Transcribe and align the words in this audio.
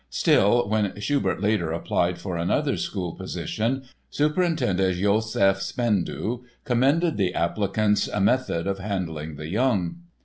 Still, 0.09 0.67
when 0.67 0.99
Schubert 0.99 1.41
later 1.41 1.71
applied 1.71 2.17
for 2.17 2.35
another 2.35 2.75
school 2.75 3.13
position 3.13 3.83
Superintendent 4.09 4.97
Josef 4.97 5.57
Spendou 5.59 6.41
commended 6.63 7.17
the 7.17 7.35
applicant's 7.35 8.09
"method 8.19 8.65
of 8.65 8.79
handling 8.79 9.35
the 9.35 9.47
young." 9.47 9.97